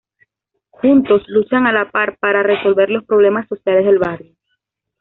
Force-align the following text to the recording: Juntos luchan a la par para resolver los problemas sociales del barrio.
Juntos 0.71 1.21
luchan 1.27 1.67
a 1.67 1.71
la 1.71 1.91
par 1.91 2.17
para 2.17 2.41
resolver 2.41 2.89
los 2.89 3.03
problemas 3.05 3.47
sociales 3.47 3.85
del 3.85 3.99
barrio. 3.99 4.33